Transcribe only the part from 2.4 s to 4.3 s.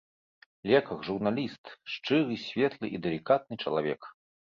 светлы і далікатны чалавек.